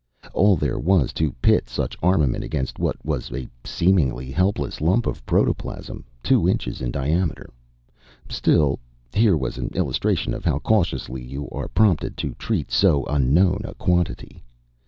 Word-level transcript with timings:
All 0.33 0.55
there 0.55 0.79
was 0.79 1.13
to 1.13 1.31
pit 1.43 1.69
such 1.69 1.95
armament 2.01 2.43
against 2.43 2.79
was 2.79 3.31
a 3.31 3.47
seemingly 3.63 4.31
helpless 4.31 4.81
lump 4.81 5.05
of 5.05 5.23
protoplasm, 5.27 6.03
two 6.23 6.49
inches 6.49 6.81
in 6.81 6.89
diameter. 6.89 7.51
Still, 8.27 8.79
here 9.13 9.37
was 9.37 9.59
an 9.59 9.67
illustration 9.75 10.33
of 10.33 10.43
how 10.43 10.57
cautiously 10.57 11.21
you 11.23 11.47
are 11.51 11.67
prompted 11.67 12.17
to 12.17 12.33
treat 12.39 12.71
so 12.71 13.05
unknown 13.05 13.61
a 13.63 13.75
quantity. 13.75 14.43